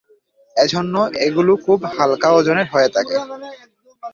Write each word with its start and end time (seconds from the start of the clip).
এজন্য 0.55 0.95
এগুলো 1.25 1.51
খুব 1.65 1.79
হালকা 1.95 2.29
ওজনের 2.37 2.67
হয়ে 2.73 2.89
থাকে। 2.95 3.15